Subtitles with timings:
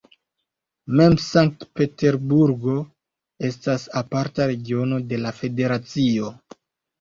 [1.01, 2.77] Mem Sankt-Peterburgo
[3.51, 6.33] estas aparta regiono de la federacio.